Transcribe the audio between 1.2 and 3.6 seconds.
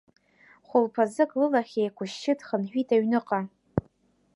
лылахь еиқәышьшьы дхынҳәит аҩныҟа.